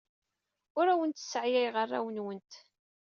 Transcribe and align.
Ur 0.79 0.85
awent-sseɛyayeɣ 0.93 1.75
arraw-nwent. 1.83 2.51